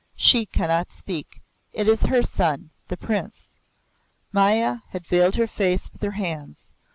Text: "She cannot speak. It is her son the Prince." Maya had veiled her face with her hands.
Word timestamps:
"She 0.15 0.47
cannot 0.47 0.91
speak. 0.91 1.43
It 1.73 1.87
is 1.87 2.01
her 2.05 2.23
son 2.23 2.71
the 2.87 2.97
Prince." 2.97 3.51
Maya 4.33 4.77
had 4.89 5.05
veiled 5.05 5.35
her 5.35 5.45
face 5.45 5.93
with 5.93 6.01
her 6.01 6.09
hands. 6.17 6.69